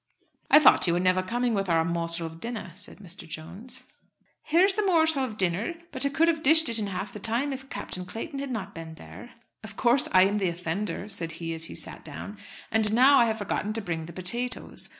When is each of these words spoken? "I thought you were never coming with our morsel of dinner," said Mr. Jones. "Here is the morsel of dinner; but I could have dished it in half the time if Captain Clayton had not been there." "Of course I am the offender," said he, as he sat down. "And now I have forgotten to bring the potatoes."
"I 0.49 0.57
thought 0.57 0.87
you 0.87 0.93
were 0.93 0.99
never 0.99 1.21
coming 1.21 1.53
with 1.53 1.69
our 1.69 1.85
morsel 1.85 2.25
of 2.25 2.39
dinner," 2.39 2.71
said 2.73 2.97
Mr. 2.97 3.27
Jones. 3.29 3.83
"Here 4.45 4.65
is 4.65 4.73
the 4.73 4.83
morsel 4.83 5.23
of 5.23 5.37
dinner; 5.37 5.75
but 5.91 6.07
I 6.07 6.09
could 6.09 6.27
have 6.27 6.41
dished 6.41 6.69
it 6.69 6.79
in 6.79 6.87
half 6.87 7.13
the 7.13 7.19
time 7.19 7.53
if 7.53 7.69
Captain 7.69 8.03
Clayton 8.07 8.39
had 8.39 8.49
not 8.49 8.73
been 8.73 8.95
there." 8.95 9.33
"Of 9.63 9.77
course 9.77 10.07
I 10.11 10.23
am 10.23 10.39
the 10.39 10.49
offender," 10.49 11.07
said 11.07 11.33
he, 11.33 11.53
as 11.53 11.65
he 11.65 11.75
sat 11.75 12.03
down. 12.03 12.39
"And 12.71 12.91
now 12.93 13.19
I 13.19 13.25
have 13.25 13.37
forgotten 13.37 13.73
to 13.73 13.81
bring 13.81 14.07
the 14.07 14.13
potatoes." 14.13 14.89